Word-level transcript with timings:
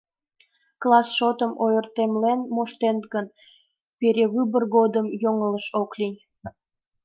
—Класс 0.81 1.07
шотым 1.17 1.51
ойыртемлен 1.65 2.39
моштет 2.55 2.99
гын, 3.13 3.25
перевыбор 3.99 4.63
годым 4.75 5.07
йоҥылыш 5.23 5.65
ок 5.81 5.91
лий. 5.99 6.15